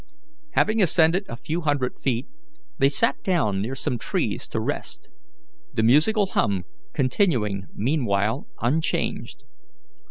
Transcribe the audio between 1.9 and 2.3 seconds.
feet,